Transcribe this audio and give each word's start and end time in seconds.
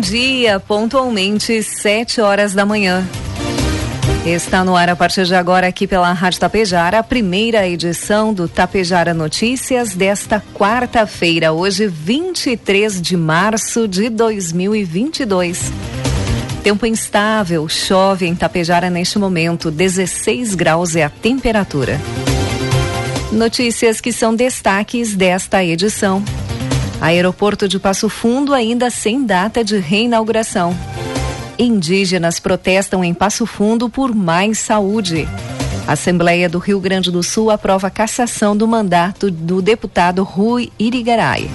Dia, 0.00 0.58
pontualmente 0.58 1.62
sete 1.62 2.20
horas 2.20 2.54
da 2.54 2.64
manhã. 2.64 3.06
Está 4.24 4.64
no 4.64 4.74
ar 4.74 4.88
a 4.88 4.96
partir 4.96 5.24
de 5.24 5.34
agora 5.34 5.66
aqui 5.66 5.86
pela 5.86 6.12
Rádio 6.12 6.40
Tapejara, 6.40 6.98
a 6.98 7.02
primeira 7.02 7.68
edição 7.68 8.34
do 8.34 8.48
Tapejara 8.48 9.14
Notícias 9.14 9.94
desta 9.94 10.42
quarta-feira, 10.54 11.52
hoje 11.52 11.86
23 11.86 13.00
de 13.00 13.16
março 13.16 13.86
de 13.86 14.08
2022. 14.08 15.70
Tempo 16.62 16.86
instável, 16.86 17.68
chove 17.68 18.26
em 18.26 18.34
Tapejara 18.34 18.90
neste 18.90 19.18
momento, 19.18 19.70
16 19.70 20.54
graus 20.54 20.96
é 20.96 21.04
a 21.04 21.10
temperatura. 21.10 22.00
Notícias 23.32 24.00
que 24.00 24.12
são 24.12 24.34
destaques 24.34 25.14
desta 25.14 25.64
edição. 25.64 26.22
Aeroporto 27.00 27.66
de 27.66 27.78
Passo 27.78 28.08
Fundo 28.08 28.52
ainda 28.52 28.90
sem 28.90 29.24
data 29.24 29.64
de 29.64 29.78
reinauguração. 29.78 30.76
Indígenas 31.58 32.38
protestam 32.38 33.02
em 33.02 33.14
Passo 33.14 33.46
Fundo 33.46 33.88
por 33.88 34.14
mais 34.14 34.58
saúde. 34.58 35.28
Assembleia 35.86 36.48
do 36.48 36.58
Rio 36.58 36.78
Grande 36.78 37.10
do 37.10 37.22
Sul 37.22 37.50
aprova 37.50 37.90
cassação 37.90 38.56
do 38.56 38.68
mandato 38.68 39.30
do 39.30 39.60
deputado 39.60 40.22
Rui 40.22 40.70
Irigaray. 40.78 41.50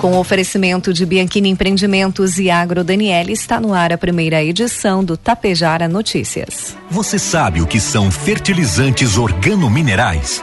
Com 0.00 0.18
oferecimento 0.18 0.92
de 0.92 1.06
Bianchini 1.06 1.48
Empreendimentos 1.48 2.36
e 2.36 2.50
Agro 2.50 2.82
Daniele, 2.82 3.32
está 3.32 3.60
no 3.60 3.72
ar 3.72 3.92
a 3.92 3.96
primeira 3.96 4.42
edição 4.42 5.04
do 5.04 5.16
Tapejara 5.16 5.86
Notícias. 5.86 6.76
Você 6.90 7.20
sabe 7.20 7.60
o 7.60 7.66
que 7.66 7.78
são 7.78 8.10
fertilizantes 8.10 9.16
organominerais? 9.16 10.42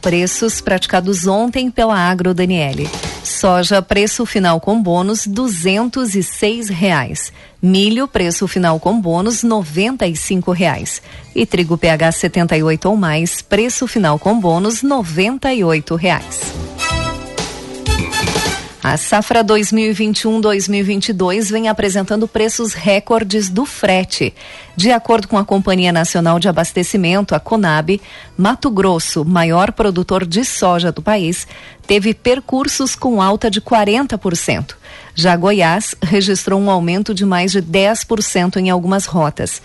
Preços 0.00 0.60
praticados 0.62 1.26
ontem 1.26 1.70
pela 1.70 1.94
Agro 1.94 2.32
Daniele. 2.32 2.88
Soja, 3.22 3.82
preço 3.82 4.24
final 4.24 4.58
com 4.58 4.82
bônus, 4.82 5.26
duzentos 5.26 6.14
e 6.14 6.22
seis 6.22 6.68
reais. 6.68 7.30
Milho, 7.62 8.08
preço 8.08 8.48
final 8.48 8.80
com 8.80 8.98
bônus, 8.98 9.42
noventa 9.42 10.06
e 10.06 10.16
cinco 10.16 10.52
reais. 10.52 11.02
E 11.34 11.44
trigo 11.44 11.76
PH 11.76 12.12
78 12.12 12.88
ou 12.88 12.96
mais, 12.96 13.42
preço 13.42 13.86
final 13.86 14.18
com 14.18 14.40
bônus, 14.40 14.82
noventa 14.82 15.52
e 15.52 15.62
oito 15.62 15.96
reais. 15.96 16.69
A 18.82 18.96
safra 18.96 19.44
2021-2022 19.44 21.50
vem 21.50 21.68
apresentando 21.68 22.26
preços 22.26 22.72
recordes 22.72 23.50
do 23.50 23.66
frete. 23.66 24.32
De 24.74 24.90
acordo 24.90 25.28
com 25.28 25.36
a 25.36 25.44
Companhia 25.44 25.92
Nacional 25.92 26.38
de 26.38 26.48
Abastecimento, 26.48 27.34
a 27.34 27.40
Conab, 27.40 28.00
Mato 28.38 28.70
Grosso, 28.70 29.22
maior 29.22 29.72
produtor 29.72 30.24
de 30.24 30.46
soja 30.46 30.90
do 30.90 31.02
país, 31.02 31.46
teve 31.86 32.14
percursos 32.14 32.96
com 32.96 33.20
alta 33.20 33.50
de 33.50 33.60
40%. 33.60 34.74
Já 35.14 35.36
Goiás 35.36 35.94
registrou 36.02 36.58
um 36.58 36.70
aumento 36.70 37.12
de 37.12 37.26
mais 37.26 37.52
de 37.52 37.60
10% 37.60 38.56
em 38.56 38.70
algumas 38.70 39.04
rotas. 39.04 39.60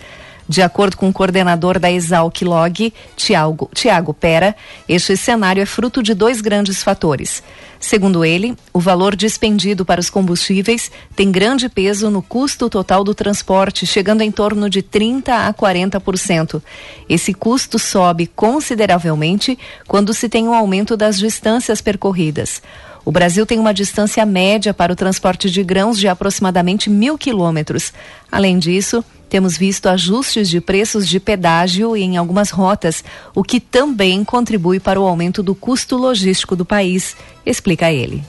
De 0.48 0.62
acordo 0.62 0.96
com 0.96 1.08
o 1.08 1.12
coordenador 1.12 1.78
da 1.78 1.90
Exalc 1.90 2.42
Log, 2.42 2.92
Tiago, 3.16 3.68
Tiago 3.74 4.14
Pera, 4.14 4.54
este 4.88 5.16
cenário 5.16 5.60
é 5.60 5.66
fruto 5.66 6.02
de 6.02 6.14
dois 6.14 6.40
grandes 6.40 6.84
fatores. 6.84 7.42
Segundo 7.80 8.24
ele, 8.24 8.56
o 8.72 8.80
valor 8.80 9.16
dispendido 9.16 9.84
para 9.84 10.00
os 10.00 10.08
combustíveis 10.08 10.90
tem 11.14 11.32
grande 11.32 11.68
peso 11.68 12.10
no 12.10 12.22
custo 12.22 12.70
total 12.70 13.02
do 13.02 13.14
transporte, 13.14 13.86
chegando 13.86 14.22
em 14.22 14.30
torno 14.30 14.70
de 14.70 14.82
30 14.82 15.48
a 15.48 15.52
40%. 15.52 16.62
Esse 17.08 17.34
custo 17.34 17.78
sobe 17.78 18.26
consideravelmente 18.26 19.58
quando 19.86 20.14
se 20.14 20.28
tem 20.28 20.48
um 20.48 20.54
aumento 20.54 20.96
das 20.96 21.18
distâncias 21.18 21.80
percorridas. 21.80 22.62
O 23.04 23.12
Brasil 23.12 23.46
tem 23.46 23.60
uma 23.60 23.72
distância 23.72 24.26
média 24.26 24.74
para 24.74 24.92
o 24.92 24.96
transporte 24.96 25.48
de 25.48 25.62
grãos 25.62 25.96
de 25.96 26.08
aproximadamente 26.08 26.90
mil 26.90 27.16
quilômetros. 27.16 27.92
Além 28.32 28.58
disso, 28.58 29.04
temos 29.28 29.56
visto 29.56 29.88
ajustes 29.88 30.48
de 30.48 30.60
preços 30.60 31.08
de 31.08 31.18
pedágio 31.18 31.96
em 31.96 32.16
algumas 32.16 32.50
rotas, 32.50 33.02
o 33.34 33.42
que 33.42 33.60
também 33.60 34.24
contribui 34.24 34.80
para 34.80 35.00
o 35.00 35.06
aumento 35.06 35.42
do 35.42 35.54
custo 35.54 35.96
logístico 35.96 36.54
do 36.54 36.64
país, 36.64 37.16
explica 37.44 37.90
ele. 37.92 38.24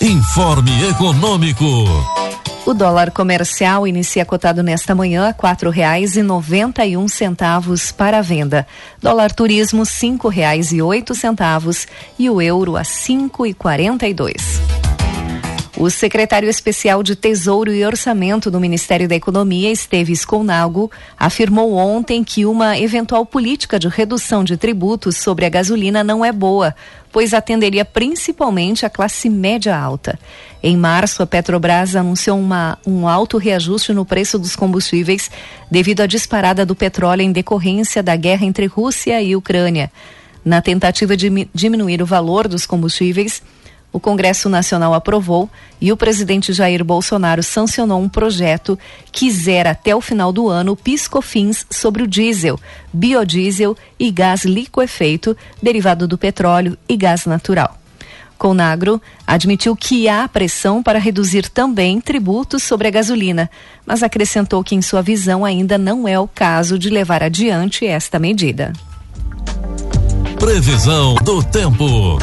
Informe 0.00 0.88
Econômico. 0.90 1.64
O 2.66 2.74
dólar 2.74 3.12
comercial 3.12 3.86
inicia 3.86 4.24
cotado 4.24 4.60
nesta 4.60 4.92
manhã 4.92 5.28
a 5.28 5.32
quatro 5.32 5.70
reais 5.70 6.16
e 6.16 6.22
noventa 6.22 6.84
e 6.84 6.96
um 6.96 7.06
centavos 7.06 7.92
para 7.92 8.18
a 8.18 8.22
venda. 8.22 8.66
Dólar 9.00 9.32
turismo 9.32 9.86
cinco 9.86 10.28
reais 10.28 10.72
e 10.72 10.82
oito 10.82 11.14
centavos 11.14 11.86
e 12.18 12.28
o 12.28 12.42
euro 12.42 12.76
a 12.76 12.82
cinco 12.82 13.46
e 13.46 13.54
quarenta 13.54 14.08
e 14.08 14.12
dois. 14.12 14.60
O 15.78 15.90
secretário 15.90 16.48
especial 16.48 17.02
de 17.02 17.14
Tesouro 17.14 17.70
e 17.70 17.84
Orçamento 17.84 18.50
do 18.50 18.58
Ministério 18.58 19.06
da 19.06 19.14
Economia, 19.14 19.70
Esteves 19.70 20.24
Colnago, 20.24 20.90
afirmou 21.18 21.74
ontem 21.74 22.24
que 22.24 22.46
uma 22.46 22.78
eventual 22.78 23.26
política 23.26 23.78
de 23.78 23.86
redução 23.86 24.42
de 24.42 24.56
tributos 24.56 25.18
sobre 25.18 25.44
a 25.44 25.50
gasolina 25.50 26.02
não 26.02 26.24
é 26.24 26.32
boa, 26.32 26.74
pois 27.12 27.34
atenderia 27.34 27.84
principalmente 27.84 28.86
a 28.86 28.90
classe 28.90 29.28
média 29.28 29.76
alta. 29.76 30.18
Em 30.62 30.78
março, 30.78 31.22
a 31.22 31.26
Petrobras 31.26 31.94
anunciou 31.94 32.38
uma, 32.38 32.78
um 32.86 33.06
alto 33.06 33.36
reajuste 33.36 33.92
no 33.92 34.06
preço 34.06 34.38
dos 34.38 34.56
combustíveis 34.56 35.30
devido 35.70 36.00
à 36.00 36.06
disparada 36.06 36.64
do 36.64 36.74
petróleo 36.74 37.20
em 37.20 37.32
decorrência 37.32 38.02
da 38.02 38.16
guerra 38.16 38.46
entre 38.46 38.64
Rússia 38.64 39.20
e 39.20 39.36
Ucrânia. 39.36 39.92
Na 40.42 40.62
tentativa 40.62 41.14
de 41.14 41.48
diminuir 41.52 42.00
o 42.00 42.06
valor 42.06 42.48
dos 42.48 42.64
combustíveis, 42.64 43.42
o 43.96 44.00
Congresso 44.00 44.50
Nacional 44.50 44.92
aprovou 44.92 45.48
e 45.80 45.90
o 45.90 45.96
presidente 45.96 46.52
Jair 46.52 46.84
Bolsonaro 46.84 47.42
sancionou 47.42 47.98
um 47.98 48.10
projeto 48.10 48.78
que 49.10 49.30
zera 49.30 49.70
até 49.70 49.96
o 49.96 50.02
final 50.02 50.30
do 50.34 50.50
ano 50.50 50.76
piscofins 50.76 51.64
sobre 51.70 52.02
o 52.02 52.06
diesel, 52.06 52.60
biodiesel 52.92 53.74
e 53.98 54.10
gás 54.10 54.44
liquefeito 54.44 55.34
derivado 55.62 56.06
do 56.06 56.18
petróleo 56.18 56.76
e 56.86 56.94
gás 56.94 57.24
natural. 57.24 57.78
Conagro 58.36 59.00
admitiu 59.26 59.74
que 59.74 60.10
há 60.10 60.28
pressão 60.28 60.82
para 60.82 60.98
reduzir 60.98 61.48
também 61.48 61.98
tributos 61.98 62.62
sobre 62.64 62.88
a 62.88 62.90
gasolina, 62.90 63.50
mas 63.86 64.02
acrescentou 64.02 64.62
que, 64.62 64.74
em 64.74 64.82
sua 64.82 65.00
visão, 65.00 65.42
ainda 65.42 65.78
não 65.78 66.06
é 66.06 66.20
o 66.20 66.28
caso 66.28 66.78
de 66.78 66.90
levar 66.90 67.22
adiante 67.22 67.86
esta 67.86 68.18
medida. 68.18 68.74
Previsão 70.38 71.14
do 71.14 71.42
tempo. 71.42 72.18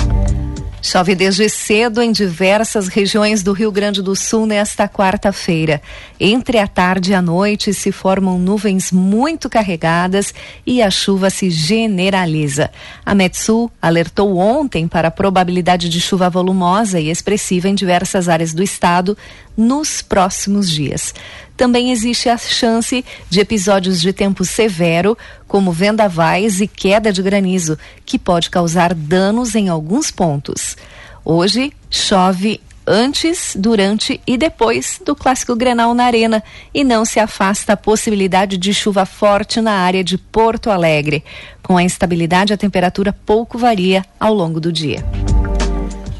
Chove 0.85 1.15
desde 1.15 1.47
cedo 1.47 2.01
em 2.01 2.11
diversas 2.11 2.89
regiões 2.89 3.41
do 3.41 3.53
Rio 3.53 3.71
Grande 3.71 4.01
do 4.01 4.17
Sul 4.17 4.45
nesta 4.45 4.85
quarta-feira. 4.85 5.81
Entre 6.19 6.57
a 6.57 6.67
tarde 6.67 7.11
e 7.11 7.15
a 7.15 7.21
noite 7.21 7.73
se 7.73 7.89
formam 7.89 8.37
nuvens 8.37 8.91
muito 8.91 9.49
carregadas 9.49 10.33
e 10.67 10.81
a 10.81 10.91
chuva 10.91 11.29
se 11.29 11.49
generaliza. 11.49 12.69
A 13.05 13.15
Metsul 13.15 13.71
alertou 13.81 14.35
ontem 14.35 14.85
para 14.85 15.07
a 15.07 15.11
probabilidade 15.11 15.87
de 15.87 16.01
chuva 16.01 16.29
volumosa 16.29 16.99
e 16.99 17.09
expressiva 17.09 17.69
em 17.69 17.75
diversas 17.75 18.27
áreas 18.27 18.53
do 18.53 18.61
estado 18.61 19.17
nos 19.55 20.01
próximos 20.01 20.69
dias. 20.69 21.13
Também 21.55 21.91
existe 21.91 22.29
a 22.29 22.37
chance 22.37 23.05
de 23.29 23.39
episódios 23.39 24.01
de 24.01 24.11
tempo 24.11 24.43
severo, 24.43 25.17
como 25.47 25.71
vendavais 25.71 26.61
e 26.61 26.67
queda 26.67 27.13
de 27.13 27.21
granizo, 27.21 27.77
que 28.05 28.17
pode 28.17 28.49
causar 28.49 28.93
danos 28.93 29.55
em 29.55 29.69
alguns 29.69 30.09
pontos. 30.09 30.75
Hoje 31.23 31.71
chove 31.89 32.59
antes, 32.85 33.55
durante 33.57 34.19
e 34.27 34.37
depois 34.37 34.99
do 35.05 35.15
clássico 35.15 35.55
Grenal 35.55 35.93
na 35.93 36.05
Arena 36.05 36.43
e 36.73 36.83
não 36.83 37.05
se 37.05 37.19
afasta 37.19 37.73
a 37.73 37.77
possibilidade 37.77 38.57
de 38.57 38.73
chuva 38.73 39.05
forte 39.05 39.61
na 39.61 39.73
área 39.73 40.03
de 40.03 40.17
Porto 40.17 40.69
Alegre. 40.69 41.23
Com 41.61 41.77
a 41.77 41.83
instabilidade, 41.83 42.53
a 42.53 42.57
temperatura 42.57 43.13
pouco 43.13 43.57
varia 43.57 44.03
ao 44.19 44.33
longo 44.33 44.59
do 44.59 44.71
dia. 44.71 45.03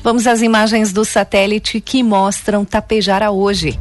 Vamos 0.04 0.28
às 0.28 0.42
imagens 0.42 0.92
do 0.92 1.06
satélite 1.06 1.80
que 1.80 2.04
mostram 2.04 2.66
Tapejara 2.66 3.32
hoje. 3.32 3.80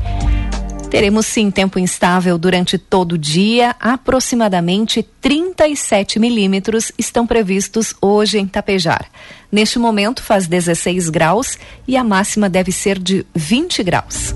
Teremos 0.88 1.26
sim 1.26 1.50
tempo 1.50 1.80
instável 1.80 2.38
durante 2.38 2.78
todo 2.78 3.14
o 3.14 3.19
dia. 3.19 3.74
Aproximadamente 3.80 5.02
37 5.20 6.20
milímetros 6.20 6.92
estão 6.96 7.26
previstos 7.26 7.92
hoje 8.00 8.38
em 8.38 8.46
Tapejar. 8.46 9.06
Neste 9.50 9.80
momento 9.80 10.22
faz 10.22 10.46
16 10.46 11.08
graus 11.08 11.58
e 11.88 11.96
a 11.96 12.04
máxima 12.04 12.48
deve 12.48 12.70
ser 12.70 13.00
de 13.00 13.26
20 13.34 13.82
graus. 13.82 14.32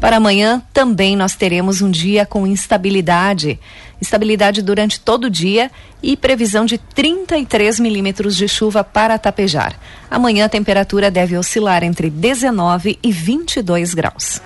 Para 0.00 0.18
amanhã 0.18 0.62
também 0.72 1.16
nós 1.16 1.34
teremos 1.34 1.80
um 1.80 1.90
dia 1.90 2.24
com 2.24 2.46
instabilidade. 2.46 3.58
Estabilidade 4.04 4.60
durante 4.60 5.00
todo 5.00 5.24
o 5.24 5.30
dia 5.30 5.70
e 6.02 6.14
previsão 6.14 6.66
de 6.66 6.76
33 6.76 7.80
milímetros 7.80 8.36
de 8.36 8.46
chuva 8.46 8.84
para 8.84 9.18
tapejar. 9.18 9.74
Amanhã 10.10 10.44
a 10.44 10.48
temperatura 10.48 11.10
deve 11.10 11.36
oscilar 11.38 11.82
entre 11.82 12.10
19 12.10 12.98
e 13.02 13.10
22 13.10 13.94
graus. 13.94 14.42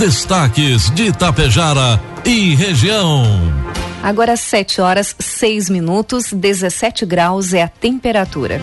Destaques 0.00 0.90
de 0.90 1.04
Itapejara 1.04 2.00
e 2.24 2.56
região. 2.56 3.24
Agora 4.02 4.36
7 4.36 4.80
horas 4.80 5.14
6 5.18 5.70
minutos, 5.70 6.32
17 6.32 7.06
graus 7.06 7.52
é 7.52 7.62
a 7.62 7.68
temperatura. 7.68 8.60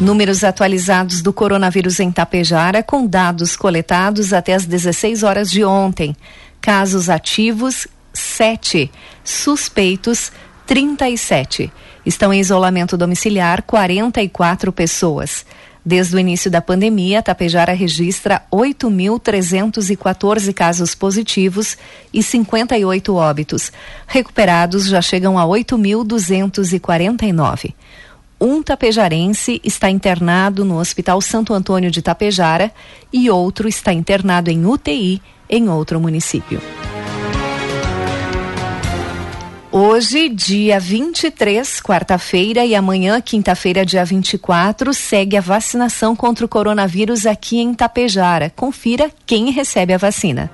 Números 0.00 0.44
atualizados 0.44 1.22
do 1.22 1.32
coronavírus 1.32 2.00
em 2.00 2.12
Tapejara 2.12 2.82
com 2.82 3.06
dados 3.06 3.56
coletados 3.56 4.34
até 4.34 4.52
as 4.52 4.66
16 4.66 5.22
horas 5.22 5.50
de 5.50 5.64
ontem. 5.64 6.14
Casos 6.60 7.08
ativos 7.08 7.86
7, 8.12 8.90
suspeitos 9.24 10.30
37. 10.66 11.72
Estão 12.04 12.30
em 12.32 12.40
isolamento 12.40 12.96
domiciliar 12.96 13.62
44 13.62 14.72
pessoas. 14.72 15.46
Desde 15.84 16.16
o 16.16 16.18
início 16.18 16.50
da 16.50 16.60
pandemia, 16.60 17.22
Tapejara 17.22 17.72
registra 17.72 18.42
8.314 18.50 20.52
casos 20.52 20.96
positivos 20.96 21.78
e 22.12 22.24
58 22.24 23.14
óbitos. 23.14 23.70
Recuperados 24.04 24.88
já 24.88 25.00
chegam 25.00 25.38
a 25.38 25.44
8.249. 25.44 27.72
Um 28.40 28.60
tapejarense 28.62 29.60
está 29.62 29.88
internado 29.88 30.64
no 30.64 30.78
Hospital 30.78 31.20
Santo 31.20 31.54
Antônio 31.54 31.88
de 31.90 32.02
Tapejara 32.02 32.72
e 33.12 33.30
outro 33.30 33.68
está 33.68 33.92
internado 33.92 34.50
em 34.50 34.66
UTI 34.66 35.22
em 35.48 35.68
outro 35.68 36.00
município. 36.00 36.60
Hoje, 39.78 40.30
dia 40.30 40.80
23, 40.80 41.82
quarta-feira, 41.82 42.64
e 42.64 42.74
amanhã, 42.74 43.20
quinta-feira, 43.20 43.84
dia 43.84 44.04
24, 44.06 44.94
segue 44.94 45.36
a 45.36 45.40
vacinação 45.42 46.16
contra 46.16 46.46
o 46.46 46.48
coronavírus 46.48 47.26
aqui 47.26 47.58
em 47.58 47.74
Tapejara. 47.74 48.50
Confira 48.56 49.10
quem 49.26 49.50
recebe 49.50 49.92
a 49.92 49.98
vacina. 49.98 50.50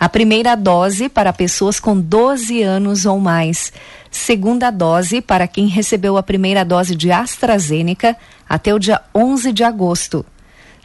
A 0.00 0.08
primeira 0.08 0.54
dose 0.54 1.08
para 1.08 1.32
pessoas 1.32 1.78
com 1.78 2.00
12 2.00 2.62
anos 2.62 3.04
ou 3.04 3.18
mais. 3.18 3.72
Segunda 4.10 4.70
dose 4.70 5.20
para 5.20 5.46
quem 5.46 5.66
recebeu 5.66 6.16
a 6.16 6.22
primeira 6.22 6.64
dose 6.64 6.94
de 6.94 7.12
AstraZeneca 7.12 8.16
até 8.48 8.74
o 8.74 8.78
dia 8.78 9.02
11 9.14 9.52
de 9.52 9.64
agosto. 9.64 10.24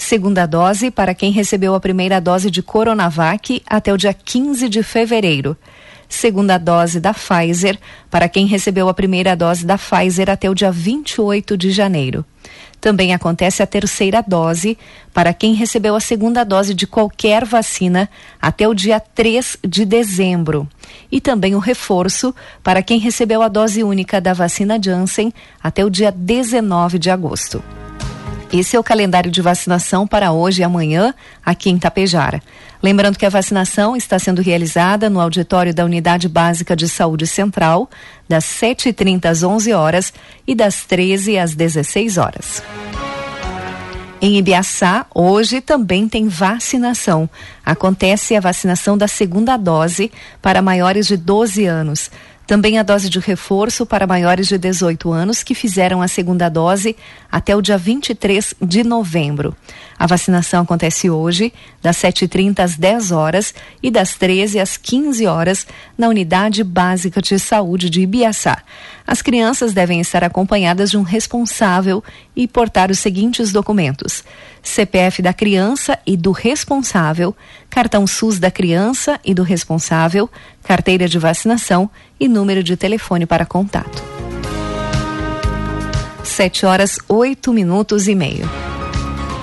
Segunda 0.03 0.48
dose 0.48 0.89
para 0.89 1.13
quem 1.13 1.31
recebeu 1.31 1.75
a 1.75 1.80
primeira 1.80 2.19
dose 2.19 2.50
de 2.50 2.63
Coronavac 2.63 3.62
até 3.68 3.94
o 3.94 3.98
dia 3.98 4.12
15 4.12 4.68
de 4.68 4.81
fevereiro 4.81 5.56
segunda 6.09 6.57
dose 6.57 7.00
da 7.00 7.13
Pfizer 7.13 7.80
para 8.09 8.27
quem 8.27 8.45
recebeu 8.45 8.89
a 8.89 8.94
primeira 8.94 9.36
dose 9.36 9.65
da 9.65 9.77
Pfizer 9.77 10.30
até 10.30 10.50
o 10.50 10.56
dia 10.56 10.71
28 10.71 11.56
de 11.56 11.71
janeiro. 11.71 12.25
Também 12.81 13.13
acontece 13.13 13.62
a 13.62 13.68
terceira 13.68 14.24
dose 14.27 14.77
para 15.13 15.33
quem 15.33 15.53
recebeu 15.53 15.95
a 15.95 16.00
segunda 16.00 16.44
dose 16.44 16.74
de 16.74 16.88
qualquer 16.88 17.45
vacina 17.45 18.09
até 18.42 18.68
o 18.68 18.74
dia 18.74 19.00
3 19.00 19.59
de 19.65 19.86
dezembro. 19.86 20.68
E 21.12 21.21
também 21.21 21.53
o 21.56 21.59
reforço 21.59 22.36
para 22.63 22.81
quem 22.81 23.00
recebeu 23.00 23.42
a 23.44 23.48
dose 23.48 23.83
única 23.83 24.19
da 24.19 24.33
vacina 24.33 24.81
Janssen 24.83 25.31
até 25.63 25.86
o 25.86 25.92
dia 25.92 26.12
19 26.12 26.98
de 26.98 27.12
agosto. 27.12 27.63
Esse 28.51 28.75
é 28.75 28.80
o 28.80 28.83
calendário 28.83 29.31
de 29.31 29.42
vacinação 29.42 30.06
para 30.06 30.33
hoje 30.33 30.62
e 30.62 30.63
amanhã 30.63 31.13
aqui 31.45 31.69
em 31.69 31.77
Tapejara. 31.77 32.42
Lembrando 32.83 33.18
que 33.18 33.25
a 33.25 33.30
vacinação 33.30 33.95
está 33.95 34.19
sendo 34.19 34.42
realizada 34.42 35.09
no 35.09 35.21
auditório 35.21 35.74
da 35.74 35.86
Unidade 35.86 36.27
Básica 36.27 36.75
de 36.75 36.89
Saúde 36.89 37.25
Central, 37.27 37.89
das 38.27 38.44
7h30 38.44 39.25
às 39.25 39.42
11 39.42 39.71
horas 39.71 40.13
e 40.45 40.53
das 40.53 40.83
13 40.83 41.38
às 41.38 41.56
16 41.56 42.18
horas. 42.18 42.62
Em 44.19 44.38
Ibiaçá, 44.38 45.06
hoje 45.15 45.62
também 45.62 46.07
tem 46.07 46.27
vacinação. 46.27 47.30
Acontece 47.65 48.36
a 48.36 48.39
vacinação 48.42 48.98
da 48.98 49.07
segunda 49.07 49.57
dose 49.57 50.12
para 50.42 50.62
maiores 50.62 51.07
de 51.07 51.18
12 51.18 51.65
anos. 51.65 52.12
Também 52.47 52.77
a 52.77 52.83
dose 52.83 53.09
de 53.09 53.19
reforço 53.19 53.85
para 53.85 54.05
maiores 54.05 54.47
de 54.47 54.57
18 54.57 55.11
anos 55.11 55.41
que 55.41 55.55
fizeram 55.55 56.01
a 56.01 56.07
segunda 56.07 56.49
dose 56.49 56.95
até 57.31 57.55
o 57.55 57.61
dia 57.61 57.77
23 57.77 58.55
de 58.61 58.83
novembro. 58.83 59.55
A 60.01 60.07
vacinação 60.07 60.63
acontece 60.63 61.12
hoje, 61.12 61.53
das 61.80 61.95
7h30 61.98 62.62
às 62.62 62.75
10 62.75 63.12
horas 63.12 63.53
e 63.83 63.92
das 63.92 64.15
13 64.15 64.60
às 64.60 64.75
15 64.75 65.27
horas, 65.27 65.67
na 65.96 66.08
Unidade 66.08 66.63
Básica 66.63 67.22
de 67.22 67.38
Saúde 67.38 67.88
de 67.88 68.01
Ibiaçá. 68.01 68.63
As 69.05 69.22
crianças 69.22 69.74
devem 69.74 70.01
estar 70.01 70.24
acompanhadas 70.24 70.89
de 70.89 70.98
um 70.98 71.03
responsável 71.03 72.03
e 72.36 72.48
portar 72.48 72.89
os 72.89 72.98
seguintes 72.98 73.51
documentos: 73.51 74.24
CPF 74.63 75.22
da 75.22 75.34
criança 75.34 76.00
e 76.03 76.17
do 76.17 76.31
responsável, 76.31 77.36
cartão 77.70 78.08
SUS 78.08 78.39
da 78.39 78.50
criança 78.50 79.20
e 79.24 79.36
do 79.36 79.43
responsável, 79.43 80.27
carteira 80.63 81.08
de 81.08 81.20
vacinação 81.20 81.88
e 82.20 82.27
número 82.27 82.63
de 82.63 82.75
telefone 82.75 83.27
para 83.27 83.46
contato. 83.46 84.03
7 86.24 86.65
horas 86.65 86.98
8 87.08 87.53
minutos 87.53 88.08
e 88.08 88.15
meio. 88.15 88.50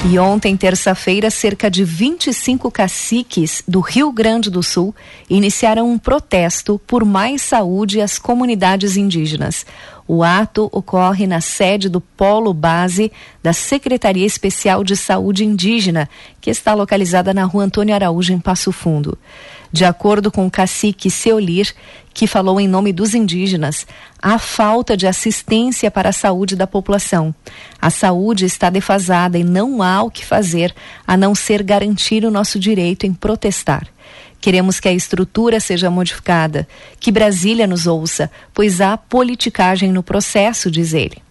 E 0.04 0.16
ontem, 0.16 0.56
terça-feira, 0.56 1.28
cerca 1.28 1.68
de 1.68 1.82
25 1.82 2.70
caciques 2.70 3.64
do 3.66 3.80
Rio 3.80 4.12
Grande 4.12 4.48
do 4.48 4.62
Sul 4.62 4.94
iniciaram 5.28 5.90
um 5.90 5.98
protesto 5.98 6.80
por 6.86 7.04
mais 7.04 7.42
saúde 7.42 8.00
às 8.00 8.16
comunidades 8.16 8.96
indígenas. 8.96 9.66
O 10.10 10.24
ato 10.24 10.70
ocorre 10.72 11.26
na 11.26 11.42
sede 11.42 11.86
do 11.90 12.00
Polo 12.00 12.54
Base 12.54 13.12
da 13.42 13.52
Secretaria 13.52 14.24
Especial 14.24 14.82
de 14.82 14.96
Saúde 14.96 15.44
Indígena, 15.44 16.08
que 16.40 16.48
está 16.48 16.72
localizada 16.72 17.34
na 17.34 17.44
rua 17.44 17.64
Antônio 17.64 17.94
Araújo, 17.94 18.32
em 18.32 18.40
Passo 18.40 18.72
Fundo. 18.72 19.18
De 19.70 19.84
acordo 19.84 20.32
com 20.32 20.46
o 20.46 20.50
cacique 20.50 21.10
Seolir, 21.10 21.74
que 22.14 22.26
falou 22.26 22.58
em 22.58 22.66
nome 22.66 22.90
dos 22.90 23.14
indígenas, 23.14 23.86
há 24.20 24.38
falta 24.38 24.96
de 24.96 25.06
assistência 25.06 25.90
para 25.90 26.08
a 26.08 26.12
saúde 26.12 26.56
da 26.56 26.66
população. 26.66 27.34
A 27.78 27.90
saúde 27.90 28.46
está 28.46 28.70
defasada 28.70 29.36
e 29.36 29.44
não 29.44 29.82
há 29.82 30.02
o 30.02 30.10
que 30.10 30.24
fazer 30.24 30.74
a 31.06 31.18
não 31.18 31.34
ser 31.34 31.62
garantir 31.62 32.24
o 32.24 32.30
nosso 32.30 32.58
direito 32.58 33.04
em 33.04 33.12
protestar. 33.12 33.86
Queremos 34.40 34.78
que 34.78 34.88
a 34.88 34.92
estrutura 34.92 35.60
seja 35.60 35.90
modificada, 35.90 36.66
que 37.00 37.10
Brasília 37.10 37.66
nos 37.66 37.86
ouça, 37.86 38.30
pois 38.54 38.80
há 38.80 38.96
politicagem 38.96 39.92
no 39.92 40.02
processo, 40.02 40.70
diz 40.70 40.94
ele. 40.94 41.27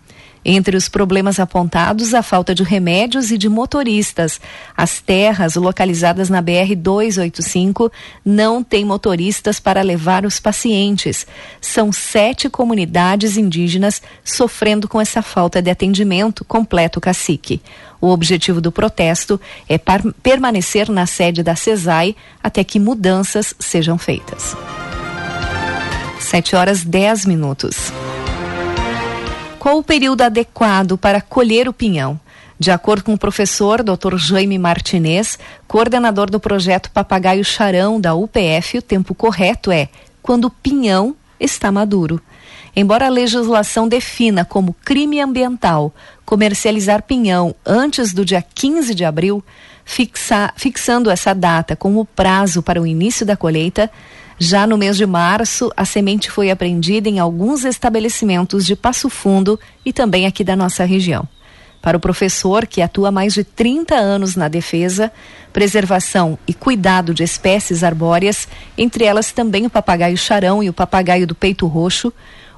Entre 0.49 0.77
os 0.77 0.87
problemas 0.87 1.41
apontados, 1.41 2.13
a 2.13 2.23
falta 2.23 2.55
de 2.55 2.63
remédios 2.63 3.31
e 3.31 3.37
de 3.37 3.49
motoristas. 3.49 4.39
As 4.77 5.01
terras 5.01 5.55
localizadas 5.55 6.29
na 6.29 6.41
BR 6.41 6.73
285 6.73 7.91
não 8.23 8.63
têm 8.63 8.85
motoristas 8.85 9.59
para 9.59 9.81
levar 9.81 10.25
os 10.25 10.39
pacientes. 10.39 11.27
São 11.59 11.91
sete 11.91 12.49
comunidades 12.49 13.35
indígenas 13.35 14.01
sofrendo 14.23 14.87
com 14.87 15.01
essa 15.01 15.21
falta 15.21 15.61
de 15.61 15.69
atendimento, 15.69 16.45
completo 16.45 17.01
cacique. 17.01 17.61
O 17.99 18.07
objetivo 18.07 18.61
do 18.61 18.71
protesto 18.71 19.41
é 19.67 19.77
permanecer 20.23 20.89
na 20.89 21.05
sede 21.05 21.43
da 21.43 21.57
CESAI 21.57 22.15
até 22.41 22.63
que 22.63 22.79
mudanças 22.79 23.53
sejam 23.59 23.97
feitas. 23.97 24.55
7 26.21 26.55
horas 26.55 26.85
10 26.85 27.25
minutos. 27.25 27.91
Qual 29.67 29.79
o 29.79 29.83
período 29.83 30.21
adequado 30.21 30.97
para 30.97 31.19
colher 31.19 31.67
o 31.67 31.73
pinhão? 31.73 32.17
De 32.57 32.71
acordo 32.71 33.03
com 33.03 33.13
o 33.13 33.17
professor 33.17 33.83
Dr. 33.83 34.15
Jaime 34.15 34.57
Martinez, 34.57 35.37
coordenador 35.67 36.29
do 36.29 36.39
projeto 36.39 36.89
Papagaio 36.89 37.43
Charão 37.43 37.99
da 37.99 38.15
UPF, 38.15 38.77
o 38.77 38.81
tempo 38.81 39.13
correto 39.13 39.69
é 39.69 39.89
quando 40.21 40.45
o 40.45 40.49
pinhão 40.49 41.13
está 41.37 41.69
maduro. 41.69 42.21
Embora 42.73 43.07
a 43.07 43.09
legislação 43.09 43.89
defina 43.89 44.45
como 44.45 44.73
crime 44.85 45.19
ambiental 45.19 45.93
comercializar 46.25 47.03
pinhão 47.03 47.53
antes 47.65 48.13
do 48.13 48.23
dia 48.23 48.41
15 48.41 48.95
de 48.95 49.03
abril, 49.03 49.43
fixa, 49.83 50.53
fixando 50.55 51.11
essa 51.11 51.35
data 51.35 51.75
como 51.75 52.05
prazo 52.05 52.63
para 52.63 52.81
o 52.81 52.87
início 52.87 53.25
da 53.25 53.35
colheita, 53.35 53.91
já 54.39 54.67
no 54.67 54.77
mês 54.77 54.97
de 54.97 55.05
março, 55.05 55.71
a 55.75 55.83
semente 55.83 56.29
foi 56.29 56.51
apreendida 56.51 57.09
em 57.09 57.17
alguns 57.17 57.65
estabelecimentos 57.65 58.65
de 58.65 58.75
Passo 58.75 59.09
Fundo 59.09 59.59
e 59.83 59.91
também 59.91 60.27
aqui 60.27 60.43
da 60.43 60.55
nossa 60.55 60.85
região. 60.85 61.27
Para 61.81 61.97
o 61.97 61.99
professor, 61.99 62.67
que 62.67 62.81
atua 62.81 63.11
mais 63.11 63.33
de 63.33 63.43
30 63.43 63.95
anos 63.95 64.35
na 64.35 64.47
defesa, 64.47 65.11
preservação 65.51 66.37
e 66.47 66.53
cuidado 66.53 67.13
de 67.13 67.23
espécies 67.23 67.83
arbóreas, 67.83 68.47
entre 68.77 69.05
elas 69.05 69.31
também 69.31 69.65
o 69.65 69.69
papagaio 69.69 70.17
charão 70.17 70.61
e 70.61 70.69
o 70.69 70.73
papagaio 70.73 71.25
do 71.25 71.33
peito 71.33 71.65
roxo, 71.65 72.13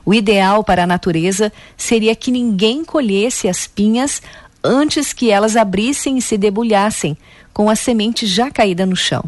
o 0.05 0.13
ideal 0.13 0.63
para 0.63 0.83
a 0.83 0.87
natureza 0.87 1.51
seria 1.77 2.15
que 2.15 2.31
ninguém 2.31 2.83
colhesse 2.83 3.47
as 3.47 3.67
pinhas 3.67 4.21
antes 4.63 5.13
que 5.13 5.29
elas 5.29 5.55
abrissem 5.55 6.17
e 6.17 6.21
se 6.21 6.37
debulhassem, 6.37 7.17
com 7.53 7.69
a 7.69 7.75
semente 7.75 8.25
já 8.25 8.51
caída 8.51 8.85
no 8.85 8.95
chão. 8.95 9.23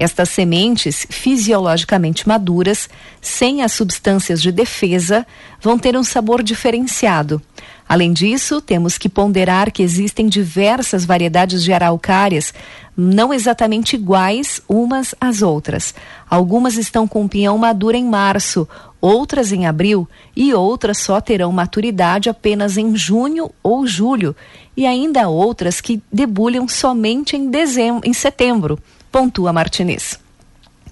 Estas 0.00 0.30
sementes, 0.30 1.06
fisiologicamente 1.10 2.26
maduras, 2.26 2.88
sem 3.20 3.62
as 3.62 3.72
substâncias 3.72 4.40
de 4.40 4.50
defesa, 4.50 5.26
vão 5.60 5.78
ter 5.78 5.94
um 5.94 6.02
sabor 6.02 6.42
diferenciado. 6.42 7.42
Além 7.86 8.10
disso, 8.10 8.62
temos 8.62 8.96
que 8.96 9.10
ponderar 9.10 9.70
que 9.70 9.82
existem 9.82 10.26
diversas 10.26 11.04
variedades 11.04 11.62
de 11.62 11.70
araucárias, 11.70 12.54
não 12.96 13.30
exatamente 13.30 13.94
iguais 13.94 14.62
umas 14.66 15.14
às 15.20 15.42
outras. 15.42 15.94
Algumas 16.30 16.78
estão 16.78 17.06
com 17.06 17.28
pinhão 17.28 17.58
maduro 17.58 17.94
em 17.94 18.04
março, 18.06 18.66
outras 19.02 19.52
em 19.52 19.66
abril 19.66 20.08
e 20.34 20.54
outras 20.54 20.96
só 20.96 21.20
terão 21.20 21.52
maturidade 21.52 22.30
apenas 22.30 22.78
em 22.78 22.96
junho 22.96 23.50
ou 23.62 23.86
julho, 23.86 24.34
e 24.74 24.86
ainda 24.86 25.28
outras 25.28 25.78
que 25.78 26.02
debulham 26.10 26.66
somente 26.66 27.36
em 27.36 27.50
dezembro, 27.50 28.08
em 28.08 28.14
setembro, 28.14 28.78
pontua 29.10 29.52
Martinez. 29.52 30.18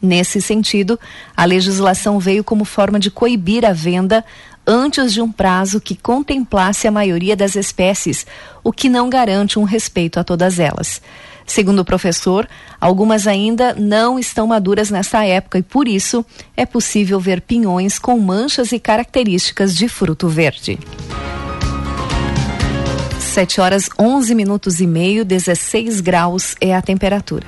Nesse 0.01 0.41
sentido, 0.41 0.99
a 1.37 1.45
legislação 1.45 2.21
veio 2.21 2.45
como 2.45 2.65
forma 2.65 3.01
de 3.01 3.11
coibir 3.11 3.65
a 3.65 3.73
venda 3.73 4.25
antes 4.67 5.13
de 5.13 5.21
um 5.21 5.33
prazo 5.33 5.81
que 5.81 5.97
contemplasse 5.97 6.87
a 6.87 6.91
maioria 6.91 7.35
das 7.35 7.57
espécies, 7.57 8.27
o 8.63 8.73
que 8.73 8.89
não 8.89 9.09
garante 9.09 9.59
um 9.59 9.65
respeito 9.65 10.21
a 10.21 10.25
todas 10.25 10.59
elas. 10.59 11.01
Segundo 11.47 11.79
o 11.79 11.85
professor, 11.85 12.47
algumas 12.79 13.27
ainda 13.27 13.75
não 13.75 14.19
estão 14.19 14.47
maduras 14.47 14.91
nesta 14.91 15.25
época 15.25 15.59
e, 15.59 15.63
por 15.63 15.89
isso, 15.89 16.25
é 16.55 16.67
possível 16.67 17.19
ver 17.19 17.41
pinhões 17.41 17.99
com 17.99 18.21
manchas 18.21 18.71
e 18.71 18.79
características 18.79 19.75
de 19.75 19.89
fruto 19.89 20.29
verde. 20.29 20.79
7 23.19 23.61
horas 23.63 23.89
11 23.99 24.35
minutos 24.35 24.81
e 24.81 24.87
meio, 24.87 25.25
16 25.25 26.03
graus 26.03 26.55
é 26.61 26.75
a 26.75 26.83
temperatura. 26.83 27.47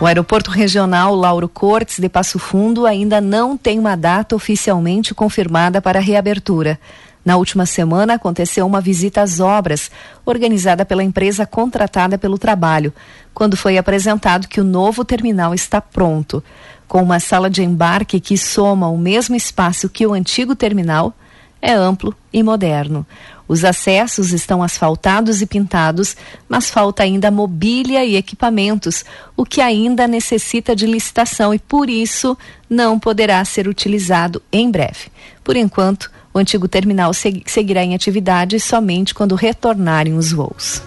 O 0.00 0.06
aeroporto 0.06 0.52
regional 0.52 1.12
Lauro 1.16 1.48
Cortes 1.48 1.98
de 1.98 2.08
Passo 2.08 2.38
Fundo 2.38 2.86
ainda 2.86 3.20
não 3.20 3.56
tem 3.56 3.80
uma 3.80 3.96
data 3.96 4.36
oficialmente 4.36 5.12
confirmada 5.12 5.82
para 5.82 5.98
a 5.98 6.02
reabertura. 6.02 6.78
Na 7.24 7.36
última 7.36 7.66
semana 7.66 8.14
aconteceu 8.14 8.64
uma 8.64 8.80
visita 8.80 9.22
às 9.22 9.40
obras, 9.40 9.90
organizada 10.24 10.86
pela 10.86 11.02
empresa 11.02 11.44
contratada 11.44 12.16
pelo 12.16 12.38
trabalho, 12.38 12.92
quando 13.34 13.56
foi 13.56 13.76
apresentado 13.76 14.46
que 14.46 14.60
o 14.60 14.64
novo 14.64 15.04
terminal 15.04 15.52
está 15.52 15.80
pronto. 15.80 16.44
Com 16.86 17.02
uma 17.02 17.18
sala 17.18 17.50
de 17.50 17.64
embarque 17.64 18.20
que 18.20 18.38
soma 18.38 18.88
o 18.88 18.96
mesmo 18.96 19.34
espaço 19.34 19.88
que 19.88 20.06
o 20.06 20.12
antigo 20.12 20.54
terminal, 20.54 21.12
é 21.60 21.72
amplo 21.72 22.14
e 22.32 22.40
moderno. 22.40 23.04
Os 23.48 23.64
acessos 23.64 24.32
estão 24.32 24.62
asfaltados 24.62 25.40
e 25.40 25.46
pintados, 25.46 26.14
mas 26.46 26.70
falta 26.70 27.02
ainda 27.02 27.30
mobília 27.30 28.04
e 28.04 28.14
equipamentos, 28.14 29.04
o 29.34 29.44
que 29.44 29.62
ainda 29.62 30.06
necessita 30.06 30.76
de 30.76 30.86
licitação 30.86 31.54
e 31.54 31.58
por 31.58 31.88
isso 31.88 32.36
não 32.68 32.98
poderá 32.98 33.42
ser 33.46 33.66
utilizado 33.66 34.42
em 34.52 34.70
breve. 34.70 35.10
Por 35.42 35.56
enquanto, 35.56 36.10
o 36.34 36.38
antigo 36.38 36.68
terminal 36.68 37.12
seguirá 37.14 37.82
em 37.82 37.94
atividade 37.94 38.60
somente 38.60 39.14
quando 39.14 39.34
retornarem 39.34 40.14
os 40.14 40.30
voos. 40.30 40.82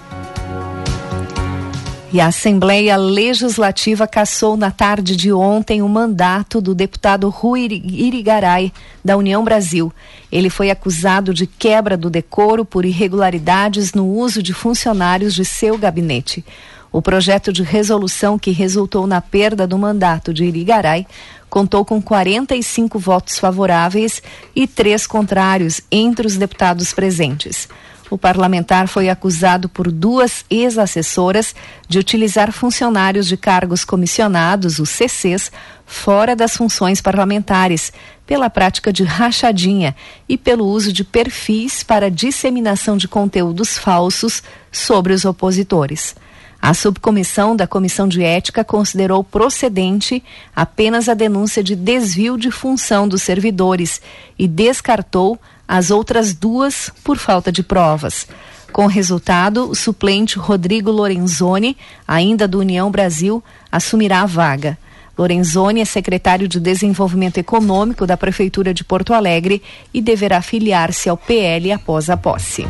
E 2.14 2.20
a 2.20 2.28
Assembleia 2.28 2.98
Legislativa 2.98 4.06
cassou 4.06 4.58
na 4.58 4.70
tarde 4.70 5.16
de 5.16 5.32
ontem 5.32 5.82
o 5.82 5.88
mandato 5.88 6.60
do 6.60 6.76
deputado 6.76 7.30
Rui 7.30 7.82
Irigaray, 7.86 8.74
da 9.04 9.16
União 9.16 9.42
Brasil. 9.46 9.94
Ele 10.30 10.50
foi 10.50 10.70
acusado 10.70 11.34
de 11.34 11.48
quebra 11.48 11.96
do 11.96 12.10
decoro 12.10 12.66
por 12.66 12.84
irregularidades 12.84 13.94
no 13.94 14.06
uso 14.06 14.44
de 14.44 14.54
funcionários 14.54 15.34
de 15.34 15.46
seu 15.46 15.78
gabinete. 15.78 16.44
O 16.92 17.02
projeto 17.02 17.54
de 17.54 17.64
resolução 17.64 18.38
que 18.38 18.52
resultou 18.52 19.08
na 19.08 19.22
perda 19.22 19.66
do 19.66 19.78
mandato 19.78 20.34
de 20.34 20.44
Irigaray 20.44 21.08
contou 21.50 21.86
com 21.86 22.02
45 22.02 23.00
votos 23.00 23.40
favoráveis 23.40 24.22
e 24.54 24.68
três 24.68 25.08
contrários 25.08 25.80
entre 25.90 26.28
os 26.28 26.36
deputados 26.36 26.94
presentes. 26.94 27.70
O 28.12 28.18
parlamentar 28.18 28.90
foi 28.90 29.08
acusado 29.08 29.70
por 29.70 29.90
duas 29.90 30.44
ex-assessoras 30.50 31.56
de 31.88 31.98
utilizar 31.98 32.52
funcionários 32.52 33.26
de 33.26 33.38
cargos 33.38 33.86
comissionados, 33.86 34.80
os 34.80 34.90
CCs, 34.90 35.50
fora 35.86 36.36
das 36.36 36.58
funções 36.58 37.00
parlamentares, 37.00 37.94
pela 38.28 38.50
prática 38.50 38.92
de 38.92 39.06
rachadinha 39.06 39.96
e 40.28 40.38
pelo 40.38 40.66
uso 40.66 40.92
de 40.92 41.06
perfis 41.06 41.84
para 41.84 42.12
disseminação 42.12 42.98
de 42.98 43.08
conteúdos 43.08 43.78
falsos 43.78 44.44
sobre 44.70 45.14
os 45.14 45.24
opositores. 45.24 46.14
A 46.62 46.74
subcomissão 46.74 47.56
da 47.56 47.66
Comissão 47.66 48.10
de 48.10 48.22
Ética 48.24 48.64
considerou 48.64 49.24
procedente 49.24 50.22
apenas 50.54 51.08
a 51.08 51.14
denúncia 51.14 51.64
de 51.64 51.78
desvio 51.78 52.38
de 52.38 52.52
função 52.52 53.08
dos 53.08 53.22
servidores 53.22 54.02
e 54.38 54.50
descartou 54.50 55.40
as 55.72 55.90
outras 55.90 56.34
duas 56.34 56.92
por 57.02 57.18
falta 57.18 57.50
de 57.50 57.64
provas. 57.64 58.28
Com 58.74 58.88
resultado, 58.88 59.70
o 59.70 59.74
suplente 59.74 60.38
Rodrigo 60.38 60.92
Lorenzoni, 60.92 61.78
ainda 62.06 62.46
do 62.46 62.60
União 62.60 62.92
Brasil, 62.92 63.42
assumirá 63.72 64.20
a 64.22 64.26
vaga. 64.26 64.78
Lorenzoni 65.18 65.80
é 65.80 65.86
secretário 65.86 66.46
de 66.46 66.60
Desenvolvimento 66.60 67.38
Econômico 67.38 68.06
da 68.06 68.18
Prefeitura 68.18 68.74
de 68.74 68.84
Porto 68.84 69.14
Alegre 69.14 69.64
e 69.94 70.02
deverá 70.02 70.42
filiar-se 70.42 71.08
ao 71.08 71.16
PL 71.16 71.72
após 71.72 72.10
a 72.10 72.18
posse. 72.18 72.68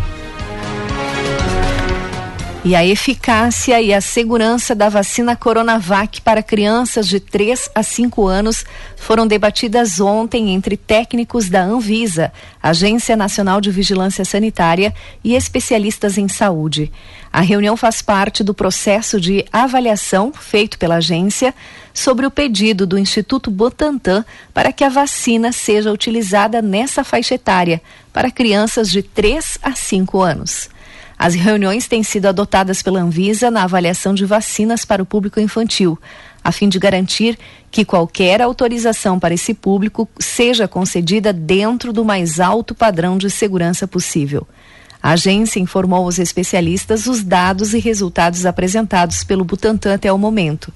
E 2.63 2.75
a 2.75 2.85
eficácia 2.85 3.81
e 3.81 3.91
a 3.91 3.99
segurança 3.99 4.75
da 4.75 4.87
vacina 4.87 5.35
Coronavac 5.35 6.21
para 6.21 6.43
crianças 6.43 7.07
de 7.07 7.19
3 7.19 7.71
a 7.73 7.81
5 7.81 8.27
anos 8.27 8.63
foram 8.95 9.25
debatidas 9.25 9.99
ontem 9.99 10.53
entre 10.53 10.77
técnicos 10.77 11.49
da 11.49 11.63
Anvisa, 11.63 12.31
Agência 12.61 13.15
Nacional 13.15 13.59
de 13.59 13.71
Vigilância 13.71 14.23
Sanitária, 14.23 14.93
e 15.23 15.33
especialistas 15.33 16.19
em 16.19 16.27
saúde. 16.27 16.91
A 17.33 17.41
reunião 17.41 17.75
faz 17.75 18.03
parte 18.03 18.43
do 18.43 18.53
processo 18.53 19.19
de 19.19 19.43
avaliação 19.51 20.31
feito 20.31 20.77
pela 20.77 20.97
agência 20.97 21.55
sobre 21.91 22.27
o 22.27 22.31
pedido 22.31 22.85
do 22.85 22.95
Instituto 22.95 23.49
Butantan 23.49 24.23
para 24.53 24.71
que 24.71 24.83
a 24.83 24.89
vacina 24.89 25.51
seja 25.51 25.91
utilizada 25.91 26.61
nessa 26.61 27.03
faixa 27.03 27.33
etária 27.33 27.81
para 28.13 28.29
crianças 28.29 28.91
de 28.91 29.01
3 29.01 29.57
a 29.63 29.73
5 29.73 30.21
anos. 30.21 30.69
As 31.23 31.35
reuniões 31.35 31.87
têm 31.87 32.01
sido 32.01 32.25
adotadas 32.25 32.81
pela 32.81 32.99
Anvisa 32.99 33.51
na 33.51 33.61
avaliação 33.61 34.11
de 34.11 34.25
vacinas 34.25 34.83
para 34.83 35.03
o 35.03 35.05
público 35.05 35.39
infantil. 35.39 35.95
a 36.43 36.51
fim 36.51 36.67
de 36.67 36.79
garantir 36.79 37.37
que 37.69 37.85
qualquer 37.85 38.41
autorização 38.41 39.19
para 39.19 39.35
esse 39.35 39.53
público 39.53 40.09
seja 40.17 40.67
concedida 40.67 41.31
dentro 41.31 41.93
do 41.93 42.03
mais 42.03 42.39
alto 42.39 42.73
padrão 42.73 43.19
de 43.19 43.29
segurança 43.29 43.87
possível. 43.87 44.47
A 45.03 45.11
agência 45.11 45.59
informou 45.59 46.05
aos 46.05 46.17
especialistas 46.17 47.05
os 47.05 47.21
dados 47.21 47.75
e 47.75 47.79
resultados 47.79 48.43
apresentados 48.47 49.23
pelo 49.23 49.45
Butantan 49.45 49.93
até 49.93 50.11
o 50.11 50.17
momento. 50.17 50.73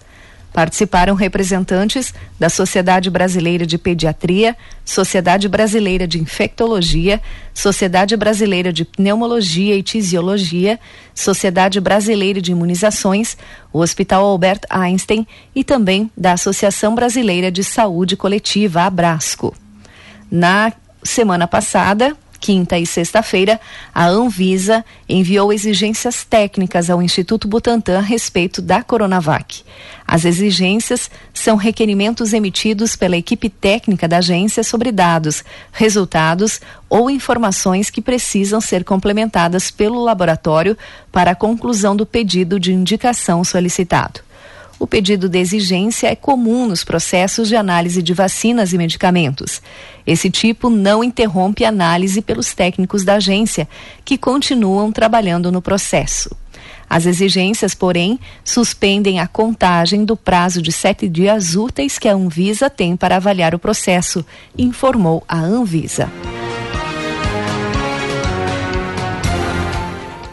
Participaram 0.55 1.15
representantes 1.15 2.13
da 2.39 2.47
Sociedade 2.47 3.09
Brasileira 3.09 3.65
de 3.65 3.77
Pediatria, 3.77 4.55
Sociedade 4.85 5.49
Brasileira 5.49 6.07
de 6.07 6.17
Infectologia, 6.17 7.21
Sociedade 7.53 8.15
Brasileira 8.15 8.71
de 8.71 8.85
Pneumologia 8.85 9.75
e 9.75 9.83
Tisiologia, 9.83 10.79
Sociedade 11.13 11.81
Brasileira 11.81 12.41
de 12.41 12.53
Imunizações, 12.53 13.35
o 13.73 13.79
Hospital 13.79 14.23
Albert 14.23 14.61
Einstein 14.69 15.27
e 15.53 15.61
também 15.61 16.09
da 16.15 16.31
Associação 16.31 16.95
Brasileira 16.95 17.51
de 17.51 17.61
Saúde 17.61 18.15
Coletiva, 18.15 18.83
Abrasco. 18.83 19.53
Na 20.31 20.71
semana 21.03 21.49
passada, 21.49 22.15
quinta 22.39 22.77
e 22.77 22.85
sexta-feira, 22.85 23.59
a 23.93 24.07
Anvisa 24.07 24.83
enviou 25.07 25.53
exigências 25.53 26.23
técnicas 26.23 26.89
ao 26.89 27.01
Instituto 27.01 27.47
Butantan 27.47 27.99
a 27.99 28.01
respeito 28.01 28.61
da 28.61 28.83
Coronavac. 28.83 29.63
As 30.07 30.25
exigências 30.25 31.09
são 31.33 31.55
requerimentos 31.55 32.33
emitidos 32.33 32.95
pela 32.95 33.17
equipe 33.17 33.49
técnica 33.49 34.07
da 34.07 34.17
agência 34.17 34.63
sobre 34.63 34.91
dados, 34.91 35.43
resultados 35.71 36.61
ou 36.89 37.09
informações 37.09 37.89
que 37.89 38.01
precisam 38.01 38.61
ser 38.61 38.83
complementadas 38.83 39.71
pelo 39.71 40.03
laboratório 40.03 40.77
para 41.11 41.31
a 41.31 41.35
conclusão 41.35 41.95
do 41.95 42.05
pedido 42.05 42.59
de 42.59 42.73
indicação 42.73 43.43
solicitado. 43.43 44.24
O 44.77 44.85
pedido 44.85 45.29
de 45.29 45.39
exigência 45.39 46.07
é 46.07 46.15
comum 46.15 46.67
nos 46.67 46.83
processos 46.83 47.47
de 47.47 47.55
análise 47.55 48.03
de 48.03 48.13
vacinas 48.13 48.73
e 48.73 48.77
medicamentos. 48.77 49.61
Esse 50.05 50.29
tipo 50.29 50.69
não 50.69 51.03
interrompe 51.03 51.63
a 51.63 51.69
análise 51.69 52.21
pelos 52.21 52.53
técnicos 52.53 53.03
da 53.03 53.15
agência, 53.15 53.67
que 54.03 54.17
continuam 54.17 54.91
trabalhando 54.91 55.51
no 55.51 55.61
processo. 55.61 56.35
As 56.89 57.05
exigências, 57.05 57.73
porém, 57.73 58.19
suspendem 58.43 59.19
a 59.19 59.27
contagem 59.27 60.05
do 60.05 60.15
prazo 60.15 60.61
de 60.61 60.71
sete 60.71 61.09
dias 61.09 61.55
úteis 61.55 61.97
que 61.97 62.07
a 62.07 62.13
Anvisa 62.13 62.69
tem 62.69 62.95
para 62.95 63.15
avaliar 63.15 63.55
o 63.55 63.59
processo, 63.59 64.23
informou 64.57 65.23
a 65.27 65.39
Anvisa. 65.39 66.11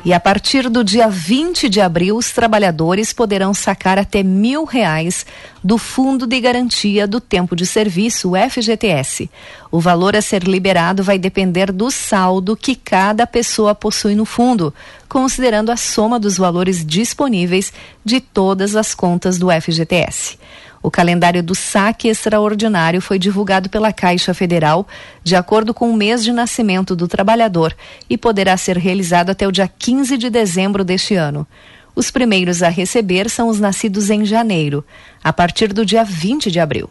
E 0.04 0.12
a 0.12 0.18
partir 0.18 0.68
do 0.68 0.82
dia 0.82 1.08
20 1.08 1.68
de 1.68 1.80
abril, 1.80 2.16
os 2.16 2.32
trabalhadores 2.32 3.12
poderão 3.12 3.54
sacar 3.54 4.00
até 4.00 4.20
mil 4.20 4.64
reais 4.64 5.24
do 5.62 5.78
Fundo 5.78 6.26
de 6.26 6.40
Garantia 6.40 7.06
do 7.06 7.20
Tempo 7.20 7.54
de 7.54 7.64
Serviço, 7.64 8.32
o 8.32 8.36
FGTS. 8.36 9.30
O 9.70 9.78
valor 9.78 10.16
a 10.16 10.20
ser 10.20 10.42
liberado 10.42 11.04
vai 11.04 11.20
depender 11.20 11.70
do 11.70 11.88
saldo 11.88 12.56
que 12.56 12.74
cada 12.74 13.28
pessoa 13.28 13.76
possui 13.76 14.16
no 14.16 14.24
fundo, 14.24 14.74
considerando 15.08 15.70
a 15.70 15.76
soma 15.76 16.18
dos 16.18 16.36
valores 16.36 16.84
disponíveis 16.84 17.72
de 18.04 18.20
todas 18.20 18.74
as 18.74 18.96
contas 18.96 19.38
do 19.38 19.52
FGTS. 19.52 20.36
O 20.82 20.90
calendário 20.90 21.42
do 21.42 21.54
saque 21.54 22.08
extraordinário 22.08 23.00
foi 23.00 23.18
divulgado 23.18 23.70
pela 23.70 23.92
Caixa 23.92 24.34
Federal 24.34 24.86
de 25.22 25.36
acordo 25.36 25.72
com 25.72 25.88
o 25.88 25.96
mês 25.96 26.24
de 26.24 26.32
nascimento 26.32 26.96
do 26.96 27.06
trabalhador 27.06 27.74
e 28.10 28.18
poderá 28.18 28.56
ser 28.56 28.76
realizado 28.76 29.30
até 29.30 29.46
o 29.46 29.52
dia 29.52 29.68
15 29.68 30.18
de 30.18 30.28
dezembro 30.28 30.82
deste 30.82 31.14
ano. 31.14 31.46
Os 31.94 32.10
primeiros 32.10 32.62
a 32.62 32.68
receber 32.68 33.30
são 33.30 33.48
os 33.48 33.60
nascidos 33.60 34.10
em 34.10 34.24
janeiro, 34.24 34.84
a 35.22 35.32
partir 35.32 35.72
do 35.72 35.86
dia 35.86 36.02
20 36.02 36.50
de 36.50 36.58
abril. 36.58 36.90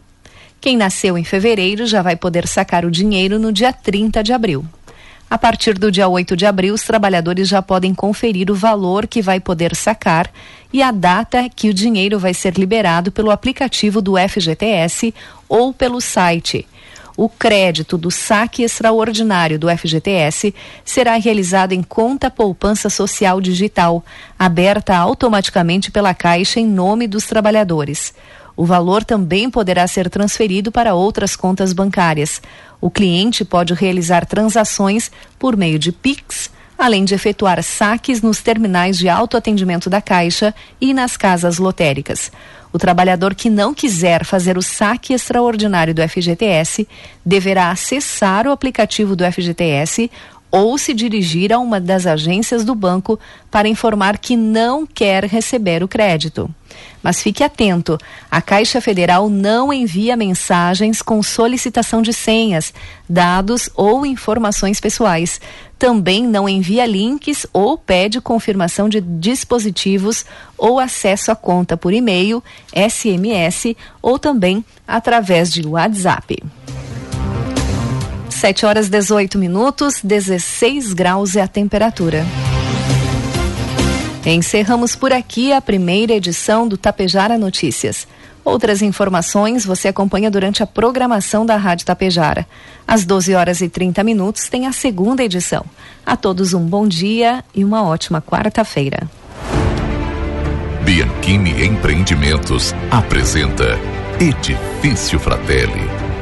Quem 0.60 0.76
nasceu 0.76 1.18
em 1.18 1.24
fevereiro 1.24 1.86
já 1.86 2.00
vai 2.00 2.16
poder 2.16 2.46
sacar 2.46 2.84
o 2.84 2.90
dinheiro 2.90 3.38
no 3.38 3.52
dia 3.52 3.72
30 3.72 4.22
de 4.22 4.32
abril. 4.32 4.64
A 5.32 5.38
partir 5.38 5.78
do 5.78 5.90
dia 5.90 6.06
8 6.06 6.36
de 6.36 6.44
abril, 6.44 6.74
os 6.74 6.82
trabalhadores 6.82 7.48
já 7.48 7.62
podem 7.62 7.94
conferir 7.94 8.50
o 8.50 8.54
valor 8.54 9.06
que 9.06 9.22
vai 9.22 9.40
poder 9.40 9.74
sacar 9.74 10.30
e 10.70 10.82
a 10.82 10.90
data 10.90 11.48
que 11.48 11.70
o 11.70 11.74
dinheiro 11.74 12.18
vai 12.18 12.34
ser 12.34 12.52
liberado 12.58 13.10
pelo 13.10 13.30
aplicativo 13.30 14.02
do 14.02 14.12
FGTS 14.18 15.14
ou 15.48 15.72
pelo 15.72 16.02
site. 16.02 16.68
O 17.16 17.30
crédito 17.30 17.96
do 17.96 18.10
saque 18.10 18.62
extraordinário 18.62 19.58
do 19.58 19.70
FGTS 19.70 20.54
será 20.84 21.16
realizado 21.16 21.72
em 21.72 21.82
conta 21.82 22.30
poupança 22.30 22.90
social 22.90 23.40
digital, 23.40 24.04
aberta 24.38 24.94
automaticamente 24.94 25.90
pela 25.90 26.12
Caixa 26.12 26.60
em 26.60 26.66
nome 26.66 27.06
dos 27.06 27.24
trabalhadores. 27.24 28.12
O 28.56 28.64
valor 28.64 29.04
também 29.04 29.50
poderá 29.50 29.86
ser 29.86 30.10
transferido 30.10 30.70
para 30.70 30.94
outras 30.94 31.34
contas 31.34 31.72
bancárias. 31.72 32.40
O 32.80 32.90
cliente 32.90 33.44
pode 33.44 33.74
realizar 33.74 34.26
transações 34.26 35.10
por 35.38 35.56
meio 35.56 35.78
de 35.78 35.92
Pix, 35.92 36.50
além 36.76 37.04
de 37.04 37.14
efetuar 37.14 37.62
saques 37.62 38.20
nos 38.20 38.42
terminais 38.42 38.98
de 38.98 39.08
autoatendimento 39.08 39.88
da 39.88 40.00
Caixa 40.00 40.54
e 40.80 40.92
nas 40.92 41.16
casas 41.16 41.58
lotéricas. 41.58 42.30
O 42.72 42.78
trabalhador 42.78 43.34
que 43.34 43.50
não 43.50 43.74
quiser 43.74 44.24
fazer 44.24 44.56
o 44.56 44.62
saque 44.62 45.12
extraordinário 45.12 45.94
do 45.94 46.08
FGTS 46.08 46.88
deverá 47.24 47.70
acessar 47.70 48.46
o 48.46 48.50
aplicativo 48.50 49.14
do 49.14 49.30
FGTS 49.30 50.10
ou 50.52 50.76
se 50.76 50.92
dirigir 50.92 51.50
a 51.50 51.58
uma 51.58 51.80
das 51.80 52.06
agências 52.06 52.62
do 52.62 52.74
banco 52.74 53.18
para 53.50 53.66
informar 53.66 54.18
que 54.18 54.36
não 54.36 54.86
quer 54.86 55.24
receber 55.24 55.82
o 55.82 55.88
crédito. 55.88 56.48
Mas 57.02 57.22
fique 57.22 57.42
atento: 57.42 57.98
a 58.30 58.40
Caixa 58.40 58.80
Federal 58.80 59.28
não 59.28 59.72
envia 59.72 60.16
mensagens 60.16 61.02
com 61.02 61.22
solicitação 61.22 62.02
de 62.02 62.12
senhas, 62.12 62.72
dados 63.08 63.68
ou 63.74 64.06
informações 64.06 64.78
pessoais. 64.78 65.40
Também 65.78 66.22
não 66.26 66.48
envia 66.48 66.86
links 66.86 67.44
ou 67.52 67.76
pede 67.76 68.20
confirmação 68.20 68.88
de 68.88 69.00
dispositivos 69.00 70.24
ou 70.56 70.78
acesso 70.78 71.32
à 71.32 71.34
conta 71.34 71.76
por 71.76 71.92
e-mail, 71.92 72.42
SMS 72.72 73.74
ou 74.00 74.18
também 74.18 74.64
através 74.86 75.52
de 75.52 75.66
WhatsApp. 75.66 76.40
7 78.42 78.66
horas 78.66 78.88
18 78.88 79.38
minutos, 79.38 80.00
16 80.02 80.94
graus 80.94 81.36
é 81.36 81.42
a 81.42 81.46
temperatura. 81.46 82.26
Encerramos 84.26 84.96
por 84.96 85.12
aqui 85.12 85.52
a 85.52 85.60
primeira 85.60 86.14
edição 86.14 86.66
do 86.66 86.76
Tapejara 86.76 87.38
Notícias. 87.38 88.04
Outras 88.44 88.82
informações 88.82 89.64
você 89.64 89.86
acompanha 89.86 90.28
durante 90.28 90.60
a 90.60 90.66
programação 90.66 91.46
da 91.46 91.56
Rádio 91.56 91.86
Tapejara. 91.86 92.44
Às 92.84 93.04
12 93.04 93.32
horas 93.32 93.60
e 93.60 93.68
30 93.68 94.02
minutos 94.02 94.48
tem 94.48 94.66
a 94.66 94.72
segunda 94.72 95.22
edição. 95.22 95.64
A 96.04 96.16
todos 96.16 96.52
um 96.52 96.66
bom 96.66 96.88
dia 96.88 97.44
e 97.54 97.64
uma 97.64 97.84
ótima 97.84 98.20
quarta-feira. 98.20 99.08
Bianchini 100.84 101.64
Empreendimentos 101.64 102.74
apresenta 102.90 103.78
Edifício 104.18 105.20
Fratelli 105.20 106.01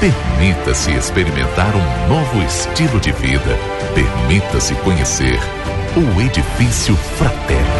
Permita-se 0.00 0.90
experimentar 0.92 1.74
um 1.76 2.08
novo 2.08 2.42
estilo 2.42 2.98
de 3.00 3.12
vida. 3.12 3.54
Permita-se 3.94 4.74
conhecer 4.76 5.38
o 5.94 6.20
Edifício 6.22 6.96
Fraterno. 6.96 7.79